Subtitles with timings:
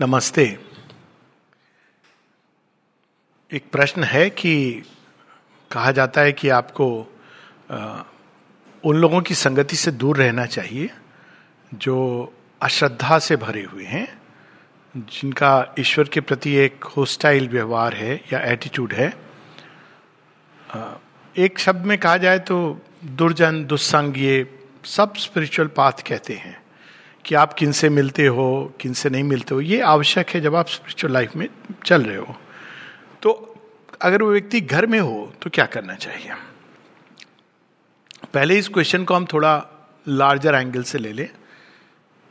[0.00, 0.44] नमस्ते।
[3.50, 4.82] एक प्रश्न है कि
[5.70, 6.86] कहा जाता है कि आपको
[7.70, 8.02] आ,
[8.84, 10.90] उन लोगों की संगति से दूर रहना चाहिए
[11.74, 11.96] जो
[12.62, 14.06] अश्रद्धा से भरे हुए हैं
[14.94, 19.12] जिनका ईश्वर के प्रति एक होस्टाइल व्यवहार है या एटीट्यूड है।
[20.68, 20.94] आ,
[21.36, 26.61] एक शब्द में कहा जाए तो दुर्जन दुस्संग ये सब स्पिरिचुअल पाथ कहते हैं।
[27.24, 30.54] कि आप किन से मिलते हो, किन से नहीं मिलते हो, ये आवश्यक है जब
[30.54, 31.48] आप स्पिरिचुअल लाइफ में
[31.84, 32.36] चल रहे हो।
[33.22, 33.32] तो
[34.02, 36.34] अगर वो व्यक्ति घर में हो तो क्या करना चाहिए?
[38.34, 39.54] पहले इस क्वेश्चन को हम थोड़ा
[40.06, 41.28] लार्जर एंगल से ले लें,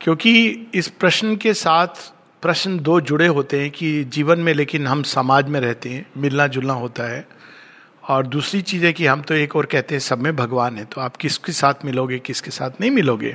[0.01, 2.11] क्योंकि इस प्रश्न के साथ
[2.43, 6.47] प्रश्न दो जुड़े होते हैं कि जीवन में लेकिन हम समाज में रहते हैं, मिलना
[6.47, 7.27] जुलना होता है।
[8.03, 10.85] और दूसरी चीज़ है कि हम तो एक और कहते हैं, सब में भगवान है।
[10.85, 13.33] तो आप किसके साथ मिलोगे, किसके साथ नहीं मिलोगे?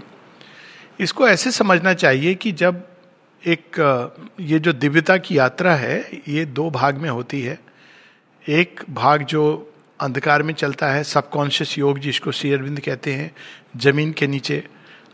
[0.98, 2.82] इसको ऐसे समझना चाहिए कि जब
[3.42, 3.78] एक,
[4.40, 7.58] ये जो दिव्यता की यात्रा है, ये दो भाग में होती है।
[8.46, 13.30] एक भाग जो अंधकार में चलता है, सबकॉन्शियस योग जिसको श्री अरविंद कहते हैं,
[13.76, 14.62] ज़मीन के नीचे।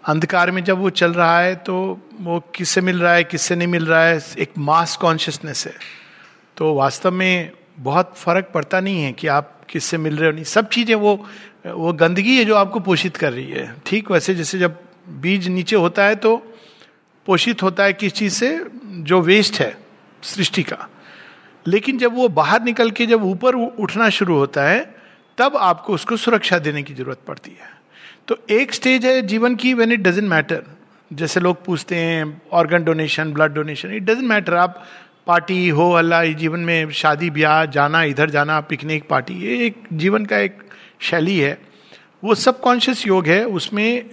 [0.05, 1.75] अंधकार में जब वो चल रहा है तो
[2.21, 5.75] वो किससे मिल रहा है, किससे नहीं मिल रहा है, एक मास कॉन्शियसनेस है।
[6.56, 10.45] तो वास्तव में बहुत फ़र्क पड़ता नहीं है कि आप किससे मिल रहे हो, नहीं,
[10.45, 11.15] सब चीज़ें वो
[11.67, 15.77] वो गंदगी है जो आपको पोषित कर रही है। ठीक वैसे जैसे जब बीज नीचे
[15.77, 16.36] होता है तो
[17.27, 18.64] पोषित होता है किस चीज़ से?
[18.84, 19.77] जो वेस्ट है,
[20.22, 20.89] सृष्टि का।
[21.67, 24.94] लेकिन जब वो बाहर निकल के जब ऊपर उठना शुरू होता है,
[25.39, 27.70] तब आपको उसको सुरक्षा देने की ज़रूरत पड़ती है।
[28.28, 30.62] तो एक स्टेज है जीवन की वेन इट डजेंट मैटर
[31.12, 34.84] जैसे लोग पूछते हैं organ donation blood donation it doesn't matter आप
[35.27, 40.25] पार्टी हो, अल्लाह जीवन में शादी, ब्याह, जाना, इधर जाना पिकनिक पार्टी ये एक जीवन
[40.27, 40.59] का एक
[41.00, 41.59] शैली है।
[42.25, 44.11] वो सब कॉन्शियस योग है, उसमें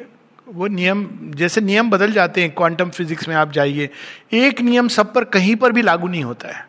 [0.50, 3.89] वो नियम, जैसे नियम बदल जाते हैं क्वांटम फिजिक्स में, आप जाइए,
[4.33, 6.67] एक नियम सब पर कहीं पर भी लागू नहीं होता है।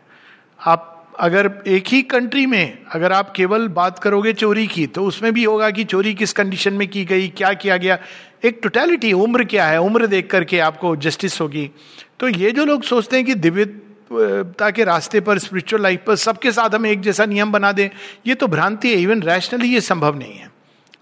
[0.61, 5.33] आप अगर एक ही कंट्री में, अगर आप केवल बात करोगे चोरी की तो उसमें
[5.33, 7.98] भी होगा कि चोरी किस कंडीशन में की गई, क्या किया गया,
[8.45, 11.70] एक टोटलिटी उम्र क्या है, उम्र देख करके आपको जस्टिस होगी।
[12.20, 16.52] तो ये जो लोग सोचते हैं कि दिव्यता के रास्ते पर स्पिरिचुअल लाइफ पर सबके
[16.52, 17.89] साथ हम एक जैसा नियम बना दें,
[18.27, 20.48] ये तो भ्रांति है इवन रैशनली ये संभव नहीं है।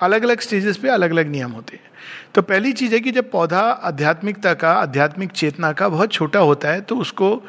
[0.01, 1.91] अलग अलग स्टेजेस पे अलग अलग नियम होते हैं।
[2.35, 6.69] तो पहली चीज़ है कि जब पौधा आध्यात्मिकता का, आध्यात्मिक चेतना का बहुत छोटा होता
[6.69, 7.43] है तो उसको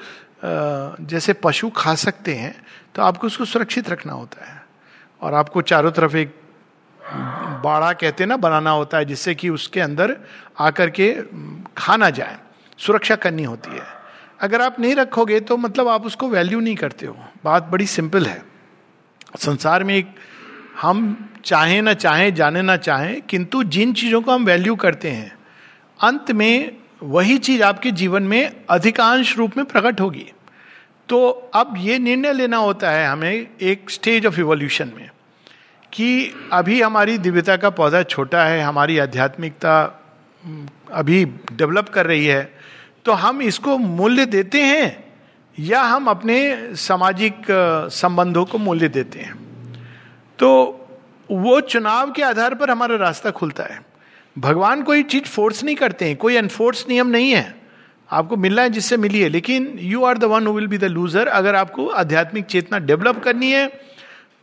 [0.44, 2.56] जैसे पशु खा सकते हैं
[2.96, 4.62] तो आपको उसको सुरक्षित रखना होता है।
[5.22, 6.36] और आपको चारों तरफ़ एक
[7.64, 10.16] बाड़ा कहते हैं ना, बनाना होता है, जिससे कि उसके अंदर
[10.60, 11.12] आकर के
[11.78, 12.38] खा ना जाए।
[12.80, 13.84] सुरक्षा करनी होती है।
[14.42, 18.26] अगर आप नहीं रखोगे तो मतलब आप उसको वैल्यू नहीं करते हो। बात बड़ी सिंपल
[18.26, 18.42] है।
[19.38, 20.16] संसार में एक
[20.82, 25.32] हम चाहे ना चाहे, जाने ना चाहे, किंतु जिन चीज़ों को हम वैल्यू करते हैं,
[26.00, 26.72] अंत में
[27.04, 30.26] वही चीज़ आपके जीवन में अधिकांश रूप में प्रकट होगी।
[31.10, 35.10] तो अब ये निर्णय लेना होता है हमें एक स्टेज ऑफ़ इवोल्यूशन में
[35.94, 39.82] कि अभी हमारी दिव्यता का पौधा छोटा है, हमारी आध्यात्मिकता
[40.92, 42.52] अभी डेवलप कर रही है
[43.06, 45.06] तो हम इसको मूल्य देते हैं
[45.58, 47.46] या हम अपने सामाजिक
[47.92, 49.49] संबंधों को मूल्य देते हैं?
[50.40, 50.50] तो
[51.30, 53.80] वो चुनाव के आधार पर हमारा रास्ता खुलता है।
[54.36, 57.56] भगवान कोई चीज़ फोर्स नहीं करते हैं, कोई अनफोर्स नियम नहीं है।
[58.10, 61.28] आपको मिलना है जिससे मिलिए लेकिन you are the one who will be the loser
[61.28, 63.68] अगर आपको आध्यात्मिक चेतना डेवलप करनी है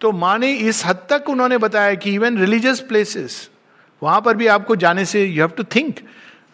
[0.01, 3.49] तो माने इस हद तक उन्होंने बताया कि इवन रिलीजियस प्लेसेस
[4.03, 6.01] वहाँ पर भी आपको जाने से यू हैव टू थिंक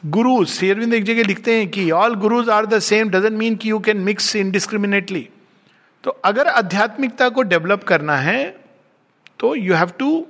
[0.06, 3.70] गुरु शेरविंद एक जगह लिखते हैं कि all gurus are the same doesn't mean कि
[3.70, 5.28] यू कैन मिक्स इनडिस्क्रिमिनेटली
[6.04, 8.41] तो अगर आध्यात्मिकता को डेवलप करना है
[9.42, 10.26] तो you have to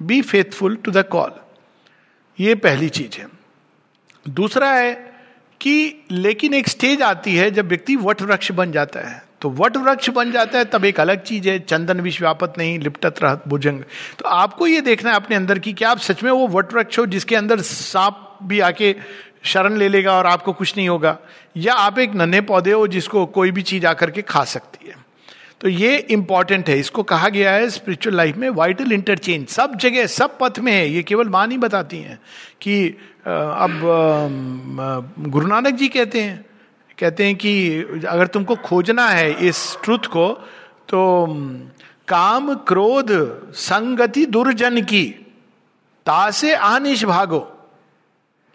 [0.00, 1.32] be faithful to the call
[2.38, 3.26] ये पहली चीज़ है।
[4.26, 4.92] दूसरा है
[5.60, 9.76] कि लेकिन एक स्टेज आती है जब व्यक्ति वट वृक्ष बन जाता है। तो वट
[9.76, 13.82] वृक्ष बन जाता है तब एक अलग चीज़ है, चंदन विश्वापत नहीं, लिपटत रहत भुजंग।
[14.18, 16.98] तो आपको ये देखना है अपने अंदर की क्या आप सच में वो वट वृक्ष
[16.98, 18.94] हो जिसके अंदर सांप भी आके
[19.42, 21.18] शरण ले लेगा और आपको कुछ नहीं होगा,
[21.56, 24.94] या आप एक नन्हे पौधे हो जिसको कोई भी चीज़ आकर के खा सकती है।
[25.60, 30.06] तो ये इंपॉर्टेंट है। इसको कहा गया है स्पिरिचुअल लाइफ में वाइटल इंटरचेंज सब जगह,
[30.06, 32.18] सब पथ में है। ये केवल माँ नहीं बताती हैं
[32.60, 32.86] कि
[33.26, 33.80] अब
[35.28, 36.44] गुरु नानक जी कहते हैं।
[36.98, 37.52] कहते हैं कि
[38.08, 40.28] अगर तुमको खोजना है इस ट्रुथ को
[40.88, 41.26] तो
[42.08, 43.10] काम, क्रोध,
[43.54, 45.06] संगति, दुर्जन की।
[46.06, 47.46] तासे आनिश, भागो।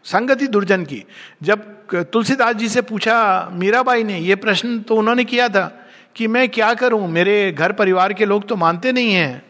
[0.05, 1.03] संगति, दुर्जन की।
[1.43, 1.63] जब
[2.11, 5.65] तुलसीदास जी से पूछा, मीराबाई ने, ये प्रश्न तो उन्होंने किया था।
[6.15, 7.07] कि मैं क्या करूँ?
[7.07, 9.43] मेरे घर परिवार के लोग तो मानते नहीं हैं।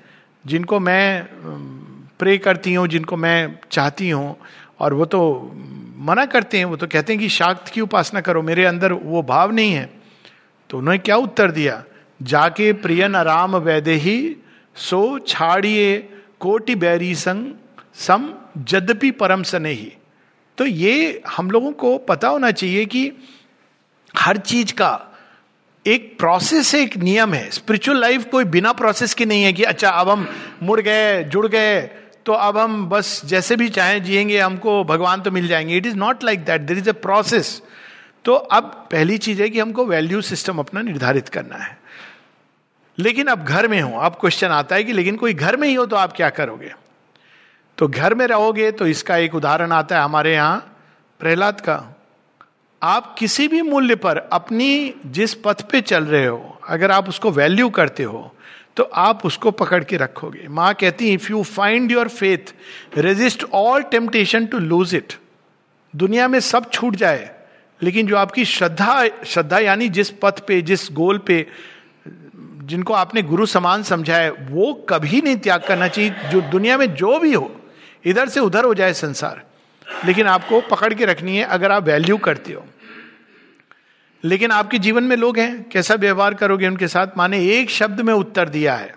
[0.45, 1.27] जिनको मैं
[2.19, 4.35] प्रे करती हूँ, जिनको मैं चाहती हूँ,
[4.79, 5.19] और वो तो
[5.97, 9.21] मना करते हैं। वो तो कहते हैं कि शाक्त की उपासना करो, मेरे अंदर वो
[9.23, 9.89] भाव नहीं है।
[10.69, 11.83] तो उन्होंने क्या उत्तर दिया?
[12.21, 14.35] जाके प्रियन आराम वैदे ही
[14.75, 15.97] सो छाड़िए
[16.39, 17.53] कोटि बैरी संग,
[17.95, 19.91] सम जद्यपि परम सने ही
[20.57, 23.11] तो ये हम लोगों को पता होना चाहिए कि
[24.13, 24.91] हर चीज़ का
[25.85, 29.63] एक प्रोसेस है एक नियम है। स्पिरिचुअल लाइफ कोई बिना प्रोसेस की नहीं है कि
[29.63, 30.27] अच्छा अब हम
[30.63, 31.81] मुड़ गए, जुड़ गए
[32.25, 35.95] तो अब हम बस जैसे भी चाहें जिएँगे, हमको भगवान तो मिल जाएँगे। It is
[35.95, 37.61] not like that there is a process
[38.25, 41.77] तो अब पहली चीज़ है कि हमको वैल्यू सिस्टम अपना निर्धारित करना है।
[42.97, 45.73] लेकिन अब घर में हो अब क्वेश्चन आता है कि, लेकिन कोई घर में ही
[45.73, 46.73] हो तो आप क्या करोगे?
[47.77, 50.57] तो घर में रहोगे तो इसका एक उदाहरण आता है हमारे यहाँ,
[51.19, 51.94] प्रहलाद का।
[52.85, 57.31] आप किसी भी मूल्य पर अपनी जिस पथ पे चल रहे हो, अगर आप उसको
[57.31, 58.31] वैल्यू करते हो
[58.77, 62.53] तो आप उसको पकड़ के रखोगे। माँ कहती if you find your faith
[62.97, 65.13] resist all temptation to lose it
[65.93, 67.29] दुनिया में सब छूट जाए,
[67.81, 71.45] लेकिन जो आपकी श्रद्धा श्रद्धा यानी जिस पथ पे, जिस गोल पे,
[72.63, 76.93] जिनको आपने गुरु समान समझा है, वो कभी नहीं त्याग करना चाहिए। जो दुनिया में
[76.95, 77.51] जो भी हो,
[78.05, 79.43] इधर से उधर हो जाए संसार।
[80.05, 82.65] लेकिन आपको पकड़ के रखनी है, अगर आप वैल्यू करते हो।
[84.23, 87.17] लेकिन आपके जीवन में लोग हैं, कैसा व्यवहार करोगे उनके साथ?
[87.17, 88.93] माने एक शब्द में उत्तर दिया है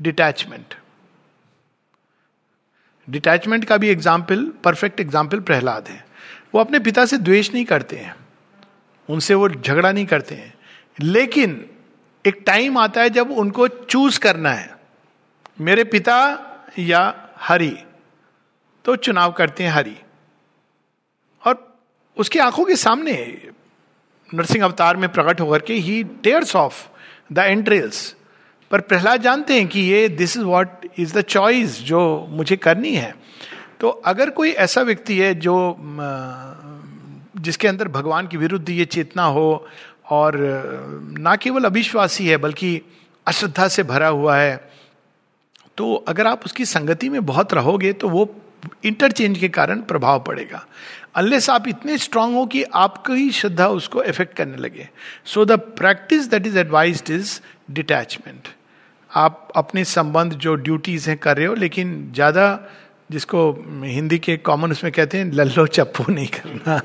[0.00, 0.74] डिटैचमेंट
[3.08, 6.04] डिटैचमेंट का भी एग्ज़ाम्पल परफेक्ट एग्ज़ाम्पल प्रहलाद है।
[6.54, 8.14] वो अपने पिता से द्वेष नहीं करते हैं,
[9.08, 10.54] उनसे वो झगड़ा नहीं करते हैं।
[10.98, 11.64] लेकिन
[12.24, 14.74] एक टाइम आता है जब उनको चूज़ करना है,
[15.60, 16.16] मेरे पिता
[16.78, 17.02] या
[17.38, 17.76] हरि
[18.84, 19.96] तो चुनाव करते हैं हरि।
[21.42, 21.78] और
[22.16, 23.12] उसकी आँखों के सामने
[24.34, 26.86] नरसिंह अवतार में प्रकट होकर के ही टेयर्स ऑफ़
[27.32, 28.14] द एंट्रेल्स
[28.70, 32.94] पर प्रहलाद जानते हैं कि ये this is what is the choice जो मुझे करनी
[32.94, 33.14] है।
[33.80, 35.76] तो अगर कोई ऐसा व्यक्ति है जो
[37.36, 39.66] जिसके अंदर भगवान की विरुद्ध ये चेतना हो
[40.10, 40.34] और,
[41.18, 42.80] ना केवल अविश्वासी है, बल्कि
[43.26, 44.56] अश्रद्धा से भरा हुआ है
[45.76, 48.24] तो अगर आप उसकी संगति में बहुत रहोगे तो वो
[48.84, 50.66] इंटरचेंज के कारण प्रभाव पड़ेगा।
[51.14, 54.88] अनलेस आप इतने स्ट्रांग हो कि आपकी श्रद्धा उसको इफ़ेक्ट करने लगे।
[55.24, 57.40] So the practice that is advise is
[57.70, 58.48] detachment
[59.10, 62.68] आप अपने संबंध जो ड्यूटीज़ हैं कर रहे हो, लेकिन ज़्यादा
[63.10, 66.80] जिसको हिंदी के कॉमन उसमें कहते हैं, लल्लो चप्पू नहीं करना।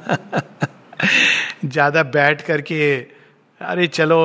[1.66, 2.98] ज़्यादा बैठ करके,
[3.62, 4.20] अरे चलो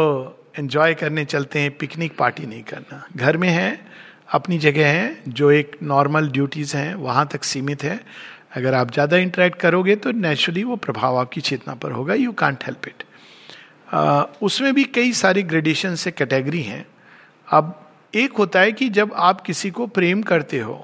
[0.59, 3.87] एंजॉय करने चलते हैं पिकनिक पार्टी नहीं करना। घर में है
[4.29, 8.01] अपनी जगह हैं, जो एक नॉर्मल ड्यूटीज़ हैं, वहाँ तक सीमित है।
[8.57, 12.65] अगर आप ज़्यादा इंटरेक्ट करोगे तो नेचुरली वो प्रभाव आपकी चेतना पर होगा यू कांट
[12.65, 13.03] हेल्प इट
[14.43, 16.87] उसमें भी कई सारी ग्रेडेशन से कैटेगरी हैं।
[17.49, 17.75] अब
[18.15, 20.77] एक होता है कि जब आप किसी को प्रेम करते हो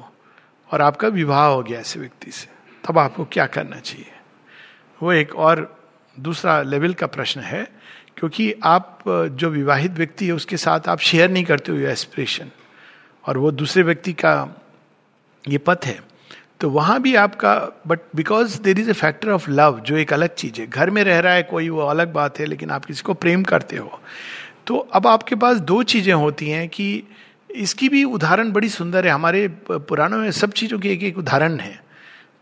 [0.71, 2.49] और आपका विवाह हो गया ऐसे व्यक्ति से,
[2.85, 4.13] तब आपको क्या करना चाहिए?
[5.01, 5.69] वो एक और
[6.17, 7.67] दूसरा लेवल का प्रश्न है,
[8.17, 12.51] क्योंकि आप, जो विवाहित व्यक्ति है, उसके साथ आप शेयर नहीं करते हो एस्पिरेशन
[13.25, 14.33] और वो दूसरे व्यक्ति का
[15.45, 15.99] ये पथ है
[16.61, 17.55] तो वहाँ भी आपका
[17.87, 21.03] but because there is a factor of love जो एक अलग चीज़ है। घर में
[21.05, 24.01] रह रहा है कोई, वो अलग बात है, लेकिन आप किसी को प्रेम करते हो।
[24.67, 27.03] तो अब आपके पास दो चीज़ें होती हैं कि
[27.51, 31.59] इसकी भी उदाहरण बड़ी सुंदर है। हमारे पुराणों में सब चीज़ों की एक एक उदाहरण
[31.59, 31.81] है।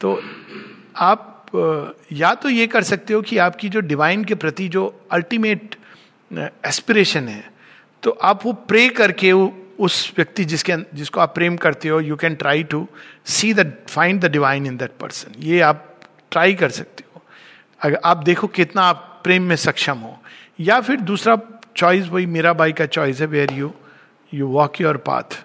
[0.01, 0.21] तो
[0.97, 1.27] आप
[2.13, 5.75] या तो ये कर सकते हो कि आपकी जो डिवाइन के प्रति जो अल्टीमेट
[6.31, 7.43] एस्पिरेशन है
[8.03, 9.33] तो आप वो प्रे करके
[9.81, 12.87] उस व्यक्ति जिसके जिसको आप प्रेम करते हो you can try to
[13.27, 15.87] see the find the divine in that person ये आप
[16.31, 17.23] ट्राई कर सकते हो।
[17.81, 20.17] अगर आप देखो कितना आप प्रेम में सक्षम हो।
[20.61, 21.39] या फिर दूसरा
[21.77, 23.73] चॉइस वही मेरा बाई का चॉइस है where you
[24.35, 25.45] you walk your path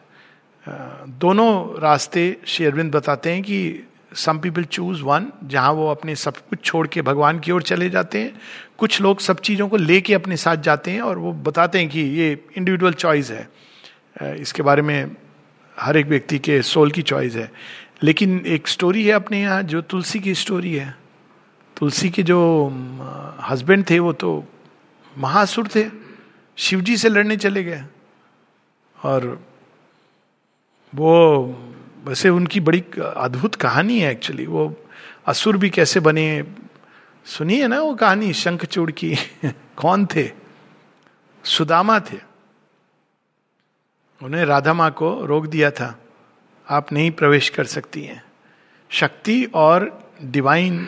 [1.22, 6.60] दोनों रास्ते शेरविंद बताते हैं कि सम पीपल चूज़ वन जहाँ वो अपने सब कुछ
[6.64, 8.42] छोड़ के भगवान की ओर चले जाते हैं।
[8.78, 12.00] कुछ लोग सब चीज़ों को लेके अपने साथ जाते हैं और वो बताते हैं कि
[12.00, 13.48] ये इंडिविजुअल चॉइस है।
[14.24, 15.16] इसके बारे में
[15.80, 17.52] हर एक व्यक्ति के सोल की चॉइस है।
[18.04, 20.98] लेकिन एक स्टोरी है अपने यहाँ, जो तुलसी की स्टोरी है।
[21.78, 22.68] तुलसी के जो
[23.42, 24.46] हस्बैंड थे वो तो
[25.18, 25.90] महासुर थे।
[26.58, 27.86] शिवजी से लड़ने चले गए।
[29.04, 29.46] और
[30.96, 31.44] वो,
[32.06, 32.84] वैसे उनकी बड़ी
[33.18, 34.76] अद्भुत कहानी है एक्चुअली वो
[35.26, 36.44] असुर भी कैसे बने,
[37.26, 39.16] सुनिए ना वो कहानी शंखचूड़ की।
[39.76, 40.32] कौन थे?
[41.44, 42.35] सुदामा थे।
[44.24, 46.00] उन्हें राधा माँ को रोक दिया था।
[46.70, 48.24] आप नहीं प्रवेश कर सकती हैं।
[48.90, 50.88] शक्ति और डिवाइन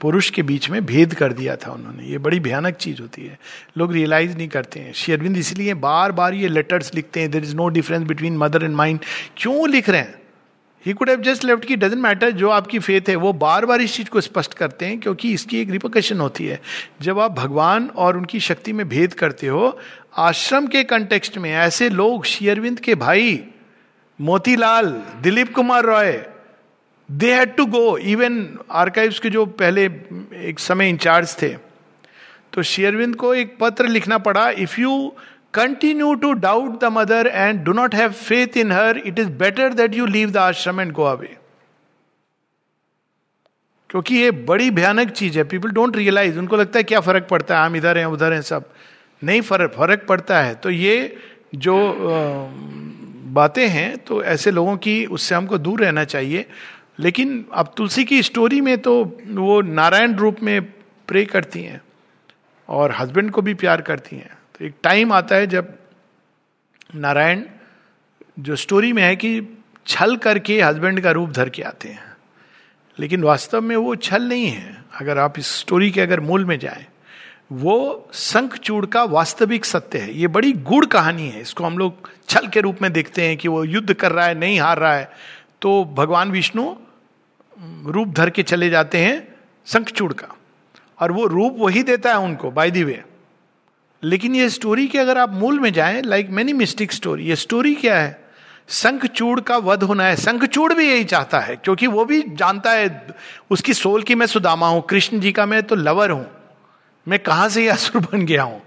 [0.00, 3.38] पुरुष के बीच में भेद कर दिया था उन्होंने। ये बड़ी भयानक चीज़ होती है।
[3.78, 7.56] लोग रियलाइज़ नहीं करते हैं। शेरविंद इसलिए बार बार ये लेटर्स लिखते हैं। There is
[7.56, 9.00] no difference between mother and mind
[9.36, 10.19] क्यों लिख रहे हैं?
[10.86, 13.80] He could have just left की डजेंट मैटर जो आपकी फेथ है, वो बार बार
[13.80, 16.60] इस चीज़ को स्पष्ट करते हैं क्योंकि इसकी एक रिपोकशन होती है।
[17.02, 19.78] जब आप भगवान और उनकी शक्ति में भेद करते हो,
[20.16, 23.42] आश्रम के कंटेक्स्ट में ऐसे लोग शेयरविंद के भाई,
[24.20, 24.86] Motilal,
[25.22, 26.12] Dilip Kumar Roy
[27.08, 29.84] they had to go even archives के जो पहले
[30.48, 31.48] एक समय इंचार्ज थे।
[32.52, 35.12] तो शेयरविंद को एक पत्र लिखना पड़ा if you
[35.54, 39.74] continue to doubt the mother and do not have faith in her it is better
[39.74, 41.36] that you leave the ashram and go away
[43.90, 47.58] क्योंकि ये बड़ी भयानक चीज़ है। पीपल डोंट रियलाइज़ उनको लगता है क्या फ़र्क पड़ता
[47.60, 48.70] है। हम इधर हैं, उधर हैं, सब।
[49.24, 51.16] नहीं फ़र्क फ़र्क पड़ता है। तो ये
[51.54, 51.94] जो
[53.34, 56.46] बातें हैं तो ऐसे लोगों की, उससे हमको दूर रहना चाहिए।
[56.98, 60.62] लेकिन अब तुलसी की स्टोरी में तो वो नारायण रूप में
[61.08, 61.80] प्रे करती हैं।
[62.68, 65.78] और हस्बैंड को भी प्यार करती हैं। तो एक टाइम आता है जब
[66.94, 67.42] नारायण
[68.38, 72.16] जो स्टोरी में है कि छल करके हस्बैंड का रूप धर के आते हैं।
[72.98, 76.58] लेकिन वास्तव में वो छल नहीं है। अगर आप इस स्टोरी के अगर मूल में
[76.58, 76.86] जाएँ,
[77.52, 82.46] वो शंखचूड़ का वास्तविक सत्य है। ये बड़ी गुड़ कहानी है। इसको हम लोग छल
[82.46, 85.10] के रूप में देखते हैं कि वो युद्ध कर रहा है, नहीं हार रहा है।
[85.62, 86.74] तो भगवान विष्णु
[87.86, 89.34] रूप धर के चले जाते हैं
[89.66, 90.36] शंखचूड़ का।
[91.00, 93.04] और वो रूप वही देता है उनको बाय दी वे
[94.02, 97.74] लेकिन ये स्टोरी के अगर आप मूल में जाएँ लाइक मेनी मिस्टिक स्टोरी ये स्टोरी
[97.74, 98.18] क्या है?
[98.68, 103.06] शंखचूड़ का वध होना है। शंखचूड़ भी यही चाहता है, क्योंकि वो भी जानता है,
[103.50, 106.26] उसकी सोल की मैं सुदामा हूँ, कृष्ण जी का मैं तो लवर हूँ।
[107.06, 108.60] मैं कहाँ से यह असुर बन गया हूँ?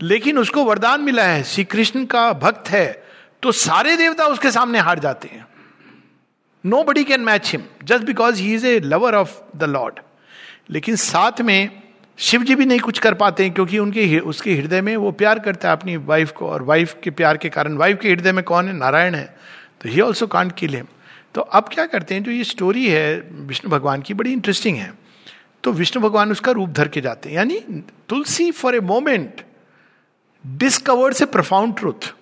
[0.00, 3.04] लेकिन उसको वरदान मिला है, श्री कृष्ण का भक्त है
[3.42, 5.46] तो सारे देवता उसके सामने हार जाते हैं।
[6.82, 10.00] Nobody can match him just because he is a lover of the Lord
[10.70, 11.82] लेकिन साथ में
[12.18, 15.38] शिव जी भी नहीं कुछ कर पाते हैं क्योंकि उनके उसके हृदय में वो प्यार
[15.38, 18.44] करता है अपनी वाइफ को और वाइफ के प्यार के कारण। वाइफ के हृदय में
[18.44, 18.72] कौन है?
[18.72, 19.36] नारायण है।
[19.80, 20.86] तो he also can't kill him
[21.34, 22.22] तो अब क्या करते हैं?
[22.22, 24.92] जो ये स्टोरी है, विष्णु भगवान की बड़ी इंटरेस्टिंग है।
[25.64, 27.58] तो विष्णु भगवान उसका रूप धर के जाते हैं। यानी
[28.08, 29.40] Tulsi for a moment
[30.44, 32.12] discovered से प्रफाउंड ट्रूथ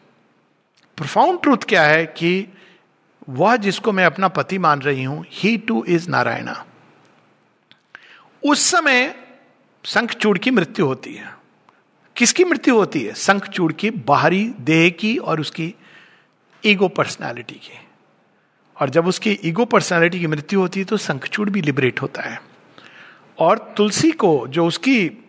[0.99, 2.47] प्रफाउंड ट्रूथ क्या है कि
[3.29, 6.65] वह जिसको मैं अपना पति मान रही हूँ ही टू इज़ नारायणा।
[8.43, 9.15] उस समय
[9.85, 11.35] शंखचूड़ की मृत्यु होती है।
[12.17, 13.15] किसकी मृत्यु होती है?
[13.15, 15.75] शंखचूड़ की, बाहरी देह की और उसकी
[16.67, 17.79] ईगो पर्सनालिटी की।
[18.81, 22.43] और जब उसकी ईगो पर्सनालिटी की मृत्यु होती है तो शंखचूड़ भी लिबरेट होता है।
[23.39, 25.25] और तुलसी को जो उसकी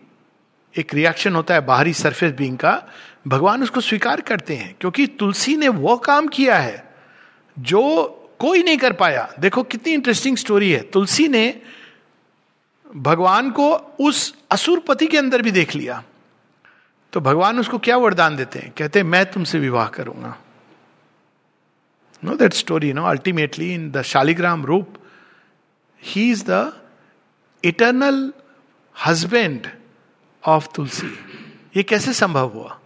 [0.78, 2.82] एक रिएक्शन होता है बाहरी सरफेस बींग का,
[3.28, 6.94] भगवान उसको स्वीकार करते हैं, क्योंकि तुलसी ने वो काम किया है
[7.58, 8.06] जो
[8.38, 11.62] कोई नहीं कर पाया। देखो कितनी इंटरेस्टिंग स्टोरी है। तुलसी ने
[12.96, 16.02] भगवान को उस असुरपति के अंदर भी देख लिया।
[17.12, 18.72] तो भगवान उसको क्या वरदान देते हैं?
[18.78, 20.36] कहते हैं, मैं तुमसे विवाह करूँगा।
[22.24, 24.94] No that story no ultimately in the Shaligram रूप
[26.02, 26.72] he is the
[27.64, 28.32] eternal
[29.06, 29.66] husband
[30.46, 31.06] of Tulsi
[31.76, 32.78] ये कैसे संभव हुआ?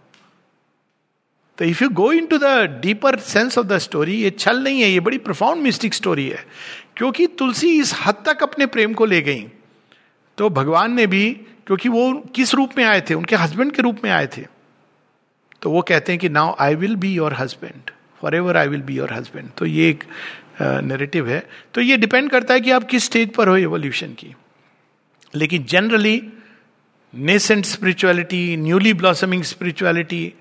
[1.57, 4.89] तो if you go into the deeper sense of the story ये छल नहीं है,
[4.89, 6.45] ये बड़ी प्रोफाउंड मिस्टिक स्टोरी है,
[6.97, 9.47] क्योंकि तुलसी इस हद तक अपने प्रेम को ले गई।
[10.41, 11.31] तो भगवान ने भी,
[11.67, 13.13] क्योंकि वो किस रूप में आए थे?
[13.13, 14.45] उनके हस्बैंड के रूप में आए थे।
[15.61, 18.81] तो वो कहते हैं कि now I will be your husband for ever I will
[18.81, 20.03] be your husband तो ये एक
[20.61, 21.39] नेरेटिव है।
[21.73, 24.33] तो ये डिपेंड करता है कि आप किस स्टेज पर हो एवोल्यूशन की।
[25.35, 26.21] लेकिन generally
[27.13, 30.33] nascent spirituality newly blossoming spirituality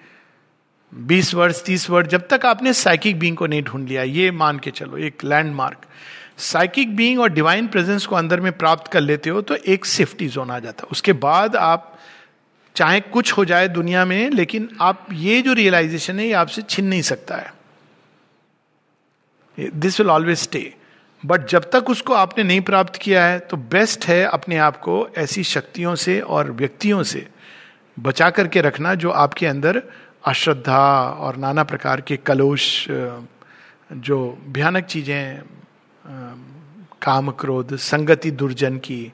[0.93, 4.59] बीस वर्ष, तीस वर्ष, जब तक आपने साइकिक बींग को नहीं ढूंढ लिया, ये मान
[4.59, 5.87] के चलो, एक लैंडमार्क
[6.41, 10.29] साइकिक बीइंग और डिवाइन प्रेजेंस को अंदर में प्राप्त कर लेते हो तो एक सेफ्टी
[10.29, 11.99] जोन आ जाता है। उसके बाद आप
[12.77, 16.87] चाहे कुछ हो जाए दुनिया में, लेकिन आप ये जो रियलाइजेशन है, ये आपसे छिन
[16.87, 17.53] नहीं सकता है।
[19.59, 20.73] This will always stay
[21.23, 24.95] but जब तक उसको आपने नहीं प्राप्त किया है तो बेस्ट है अपने आप को
[25.19, 27.27] ऐसी शक्तियों से और व्यक्तियों से
[27.97, 29.83] बचा करके रखना जो आपके अंदर
[30.27, 30.81] अश्रद्धा
[31.19, 34.19] और नाना प्रकार के कलोश जो
[34.49, 35.43] भयानक चीज़ें
[37.03, 39.13] काम क्रोध संगति दुर्जन की।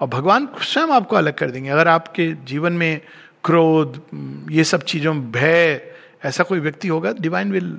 [0.00, 3.00] और भगवान स्वयं आपको अलग कर देंगे। अगर आपके जीवन में
[3.44, 4.02] क्रोध
[4.50, 7.70] ये सब चीज़ों भय, ऐसा कोई व्यक्ति होगा divine will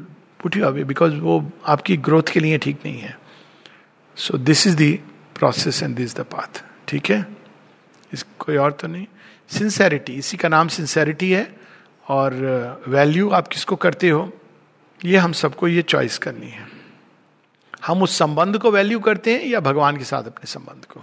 [0.42, 3.20] put you away because वो आपकी ग्रोथ के लिए ठीक नहीं है।
[4.16, 5.00] So this is the
[5.36, 7.26] process and this the path ठीक है?
[8.14, 9.06] इस, कोई और तो नहीं?
[9.50, 11.56] सिंसेरिटी इसी का नाम सिंसेरिटी है।
[12.10, 12.34] और
[12.88, 14.34] वैल्यू आप किसको करते हो?
[15.06, 16.81] ये हम सबको ये चॉइस करनी है।
[17.82, 21.02] हम उस संबंध को वैल्यू करते हैं या भगवान के साथ अपने संबंध को?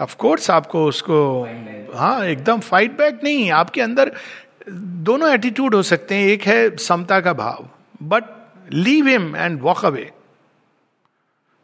[0.00, 1.18] ऑफ़ कोर्स आपको उसको
[1.94, 4.12] हाँ एकदम फाइट बैक नहीं, आपके अंदर
[4.68, 7.68] दोनों एटीट्यूड हो सकते हैं, एक है समता का भाव
[8.02, 8.24] but
[8.72, 10.10] leave him and walk away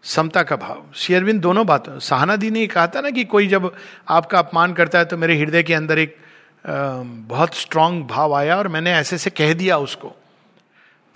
[0.05, 3.73] समता का भाव। शेयरविंद दोनों बातों, सहाना दी ने कहा था ना कि कोई जब
[4.09, 6.17] आपका अपमान करता है तो मेरे हृदय के अंदर एक
[6.65, 10.15] बहुत स्ट्रांग भाव आया और मैंने ऐसे से कह दिया उसको।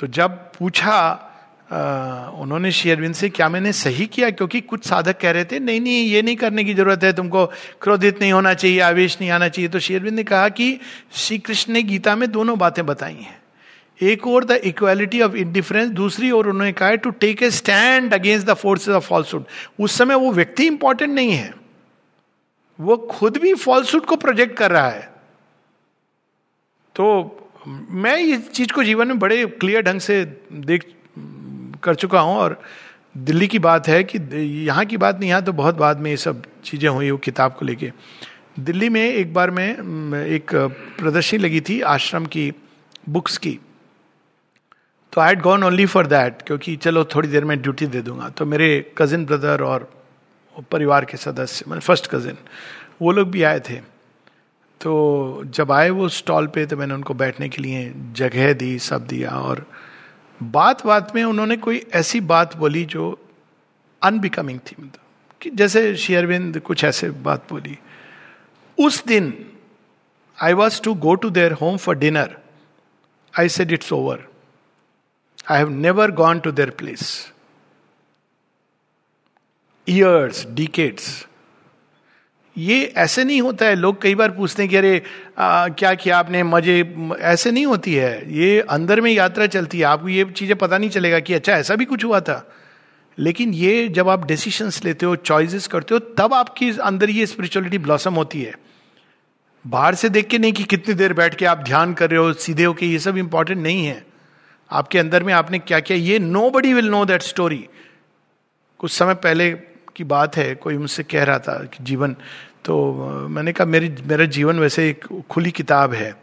[0.00, 1.26] तो जब पूछा
[1.72, 4.30] उन्होंने शेयरविंद से, क्या मैंने सही किया?
[4.30, 7.44] क्योंकि कुछ साधक कह रहे थे, नहीं नहीं, ये नहीं करने की ज़रूरत है, तुमको
[7.82, 10.78] क्रोधित नहीं होना चाहिए, आवेश नहीं आना चाहिए। तो शेयरविंद ने कहा कि
[11.12, 13.38] श्री कृष्ण ने गीता में दोनों बातें बताई हैं।
[14.00, 18.46] एक और द इक्वालिटी ऑफ़ इंडिफरेंस, दूसरी ओर उन्होंने कहा to take a stand against
[18.46, 19.44] the forces of falsehood
[19.80, 21.52] उस समय वो व्यक्ति इंपॉर्टेंट नहीं है।
[22.78, 25.12] वो खुद भी फॉल्सुड को प्रोजेक्ट कर रहा है।
[26.96, 27.36] तो
[27.66, 30.84] मैं इस चीज़ को जीवन में बड़े क्लियर ढंग से देख,
[31.82, 32.60] कर चुका हूँ और
[33.18, 34.18] दिल्ली की बात है कि
[34.66, 37.54] यहाँ की बात नहीं, यहाँ तो बहुत बाद में ये सब चीज़ें हुई, वो किताब
[37.54, 37.90] को लेके।
[38.60, 42.52] दिल्ली में एक बार में एक प्रदर्शनी लगी थी आश्रम की,
[43.08, 43.58] बुक्स की।
[45.12, 48.28] तो I had gone only for that क्योंकि चलो थोड़ी देर में ड्यूटी दे दूँगा।
[48.28, 49.90] तो मेरे कजिन ब्रदर और
[50.72, 52.36] परिवार के सदस्य मतलब फ़र्स्ट कजिन
[53.02, 53.80] वो लोग भी आए थे।
[54.80, 59.06] तो जब आए वो स्टॉल पे तो मैंने उनको बैठने के लिए जगह दी, सब
[59.06, 59.66] दिया। और
[60.42, 63.18] बात बात में उन्होंने कोई ऐसी बात बोली जो
[64.02, 65.00] अनबिकमिंग थी मतलब।
[65.40, 67.78] कि जैसे शेयरविंद कुछ ऐसे बात बोली।
[68.78, 69.46] उस दिन
[70.42, 72.36] I was to go to their home for dinner
[73.38, 74.28] I said it's over
[75.50, 77.32] I have never gone to their place
[79.88, 81.26] years decades
[82.56, 85.02] ये ऐसे नहीं होता है। लोग कई बार पूछते हैं कि अरे
[85.38, 86.42] आ, क्या किया आपने?
[86.42, 86.80] मज़े
[87.20, 90.90] ऐसे नहीं होती है। ये अंदर में यात्रा चलती है। आपको ये चीज़ें पता नहीं
[90.90, 92.44] चलेगा कि अच्छा ऐसा भी कुछ हुआ था।
[93.18, 97.78] लेकिन ये जब आप डिसीशंस लेते हो चॉइसेस करते हो तब आपकी अंदर ये स्पिरिचुअलिटी
[97.78, 98.54] ब्लॉसम होती है।
[99.64, 102.32] बाहर से देख के नहीं कि कितनी देर बैठ के आप ध्यान कर रहे हो
[102.32, 104.04] सीधे हो के ये सब इंपॉर्टेंट नहीं है।
[104.70, 105.98] आपके अंदर में आपने क्या किया?
[105.98, 106.18] ये
[106.50, 107.64] nobody will know that story
[108.80, 109.50] कुछ समय पहले
[110.00, 112.16] की बात है, कोई मुझसे कह रहा था कि जीवन
[112.64, 112.74] तो
[113.28, 116.16] मैंने कहा, मेरी, मेरा जीवन वैसे एक खुली किताब है।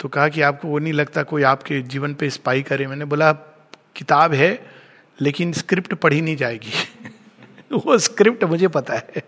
[0.00, 3.32] तो कहा कि आपको वो नहीं लगता कोई आपके जीवन पे स्पाई करे। मैंने बोला,
[3.96, 4.50] किताब है,
[5.20, 6.72] लेकिन स्क्रिप्ट पढ़ी नहीं जाएगी।
[7.72, 9.22] वो स्क्रिप्ट मुझे पता है।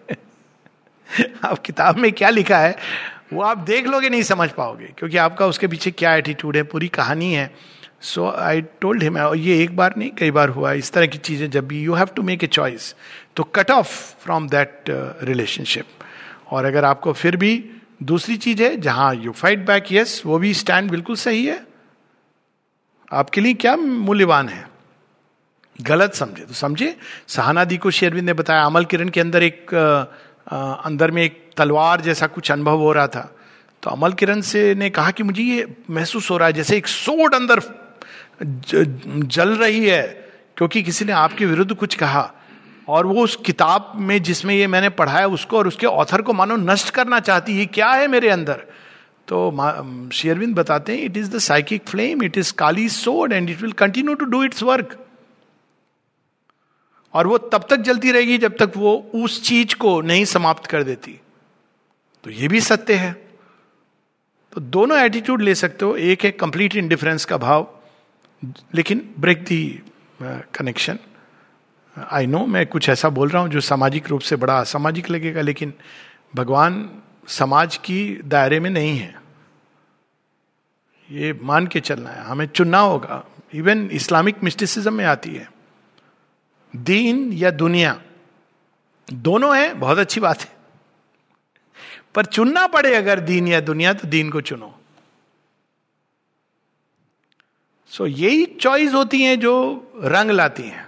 [1.45, 2.77] आप किताब में क्या लिखा है,
[3.33, 6.89] वो आप देख लोगे, नहीं समझ पाओगे, क्योंकि आपका उसके पीछे क्या एटीट्यूड है, पूरी
[6.89, 7.51] कहानी है।
[8.07, 11.51] सो आई टोल्ड हिम ये एक बार नहीं कई बार हुआ इस तरह की चीज़ें
[11.51, 12.95] जब भी you have to make a choice
[13.37, 13.89] तो cut off
[14.25, 14.85] from that
[15.23, 15.87] relationship
[16.51, 17.53] और अगर आपको फिर भी
[18.03, 21.65] दूसरी चीज़ है जहाँ यू फाइट बैक यस वो भी स्टैंड बिल्कुल सही है।
[23.13, 24.69] आपके लिए क्या मूल्यवान है?
[25.81, 26.97] गलत समझे। तो समझे
[27.29, 32.01] सहानादि को शेरविंद ने बताया अमल किरण के अंदर एक आ, अंदर में एक तलवार
[32.01, 33.35] जैसा कुछ अनुभव हो रहा था।
[33.83, 36.87] तो अमल किरण से ने कहा कि मुझे ये महसूस हो रहा है जैसे एक
[36.87, 37.61] सोड अंदर
[38.43, 40.03] जल रही है,
[40.57, 42.33] क्योंकि किसी ने आपके विरुद्ध कुछ कहा।
[42.89, 46.33] और वो उस किताब में जिसमें ये मैंने पढ़ा है, उसको और उसके ऑथर को
[46.33, 48.65] मानो नष्ट करना चाहती है। क्या है मेरे अंदर?
[49.29, 53.61] तो शेयरविंद बताते हैं it is the psychic flame it is called soul and it
[53.63, 54.97] will continue to do its work
[57.15, 60.83] और वो तब तक जलती रहेगी जब तक वो उस चीज़ को नहीं समाप्त कर
[60.83, 61.21] देती।
[62.25, 63.13] तो ये भी सत्य है।
[64.53, 67.69] तो दोनों एटीट्यूड ले सकते हो, एक है कंप्लीट इंडिफरेंस का भाव
[68.43, 69.83] लेकिन break the
[70.23, 70.99] connection
[71.97, 75.41] I know मैं कुछ ऐसा बोल रहा हूँ जो सामाजिक रूप से बड़ा असामाजिक लगेगा,
[75.41, 75.73] लेकिन
[76.35, 79.15] भगवान समाज की दायरे में नहीं है।
[81.11, 85.49] ये मान के चलना है। हमें चुनना होगा। इवन इस्लामिक मिस्टिसिज्म में आती है।
[86.77, 88.01] दीन या दुनिया,
[89.09, 90.55] दोनों है, बहुत अच्छी बात है।
[92.15, 94.75] पर चुनना पड़े अगर दीन या दुनिया तो दीन को चुनो।
[97.91, 99.55] सो so, यही चॉइस होती हैं जो
[100.05, 100.87] रंग लाती हैं।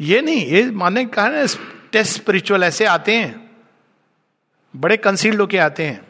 [0.00, 1.44] ये नहीं ये माने कहा ना
[1.92, 3.50] टेस्ट स्पिरिचुअल ऐसे आते हैं।
[4.74, 6.00] बड़े कंसील्ड होके आते हैं।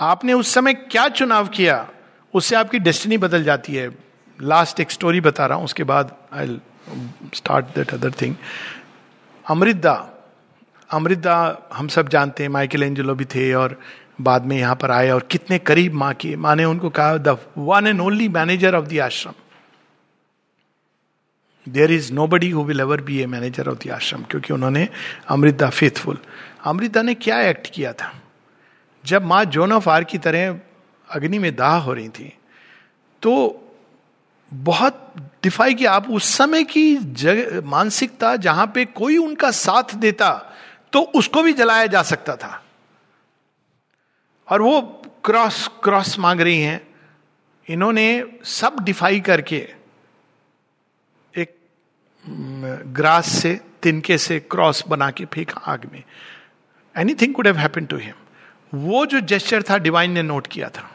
[0.00, 1.88] आपने उस समय क्या चुनाव किया
[2.34, 3.90] उससे आपकी डेस्टिनी बदल जाती है।
[4.38, 6.60] लास्ट एक स्टोरी बता रहा हूँ उसके बाद I
[7.34, 8.34] start that other thing
[9.50, 9.94] Amritda
[10.90, 11.36] Amritda
[11.72, 13.80] हम सब जानते हैं माइकल एंजलो भी थे और
[14.20, 17.38] बाद में यहाँ पर आए और कितने करीब माँ की, माँ ने उनको कहा the
[17.58, 19.32] one and only manager of the ashram
[21.68, 24.88] there is nobody who will ever be a manager of the ashram क्योंकि उन्होंने
[25.28, 26.18] अमृता फेथफुल
[26.64, 28.12] अमृता ने क्या एक्ट किया था?
[29.04, 30.60] जब माँ जोन ऑफ़ आर की तरह
[31.10, 32.32] अग्नि में दाह हो रही थी
[33.22, 33.62] तो
[34.54, 40.30] बहुत डिफाई किया आप उस समय की जग, मानसिकता जहाँ पे कोई उनका साथ देता
[40.92, 42.62] तो उसको भी जलाया जा सकता था।
[44.48, 46.86] और वो क्रॉस क्रॉस मांग रही हैं।
[47.68, 49.68] इन्होंने सब डिफाई करके
[51.36, 51.56] एक
[52.86, 56.02] ग्रास से, तिनके से क्रॉस बना के फेंका आग में।
[56.96, 58.14] Anything could have happen to him
[58.74, 60.90] वो जो जेस्चर था डिवाइन ने नोट किया था।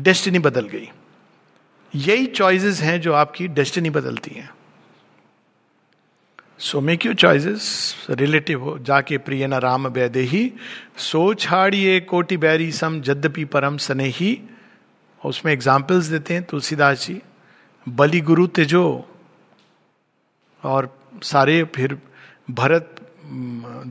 [0.00, 0.90] डेस्टिनी बदल गई।
[1.94, 4.50] यही चॉइसेस हैं जो आपकी डेस्टिनी बदलती हैं।
[6.60, 10.50] So make you choices relative हो जाके प्रिय न राम वैदे ही
[11.06, 14.30] सो छाड़िए कोटि बैरी सम जद्यपि परम सने ही
[15.22, 17.20] उसमें एग्जाम्पल्स देते हैं तुलसीदास जी
[17.86, 18.84] बलि गुरु तेजो
[20.64, 20.88] और
[21.24, 21.98] सारे फिर
[22.50, 22.96] भरत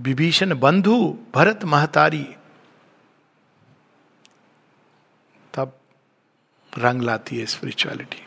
[0.07, 0.97] विभीषण बंधु
[1.35, 2.25] भरत महतारी
[5.53, 5.77] तब
[6.73, 8.25] रंग लाती है स्पिरिचुअलिटी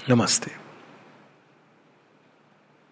[0.00, 0.69] नमस्ते